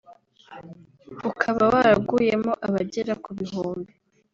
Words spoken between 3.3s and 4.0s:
bihumbi